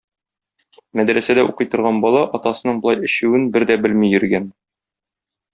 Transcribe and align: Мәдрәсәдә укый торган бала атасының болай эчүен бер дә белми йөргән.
Мәдрәсәдә 0.99 1.43
укый 1.49 1.69
торган 1.75 2.01
бала 2.05 2.25
атасының 2.39 2.81
болай 2.87 3.07
эчүен 3.11 3.47
бер 3.59 3.69
дә 3.73 3.81
белми 3.85 4.11
йөргән. 4.17 4.53